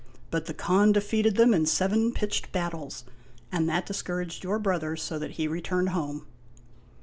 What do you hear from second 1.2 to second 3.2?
them in seven pitched battles,